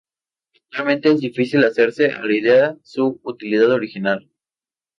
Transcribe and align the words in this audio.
Actualmente 0.55 1.09
es 1.11 1.19
difícil 1.19 1.63
hacerse 1.63 2.07
a 2.09 2.25
la 2.25 2.33
idea 2.35 2.75
su 2.81 3.21
utilidad 3.23 3.69
original. 3.69 4.31